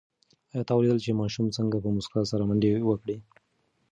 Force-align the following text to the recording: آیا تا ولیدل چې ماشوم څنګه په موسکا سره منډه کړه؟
آیا 0.51 0.63
تا 0.67 0.73
ولیدل 0.77 0.99
چې 1.05 1.19
ماشوم 1.21 1.45
څنګه 1.57 1.77
په 1.83 1.89
موسکا 1.95 2.21
سره 2.31 2.43
منډه 2.49 2.69
کړه؟ 3.01 3.15